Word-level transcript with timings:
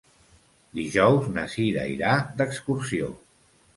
Dijous 0.77 1.29
na 1.35 1.43
Cira 1.57 1.83
irà 1.97 2.15
d'excursió. 2.41 3.11